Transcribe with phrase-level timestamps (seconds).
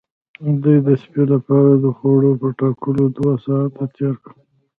[0.63, 4.39] دوی د سپي لپاره د خوړو په ټاکلو دوه ساعته تیر کړل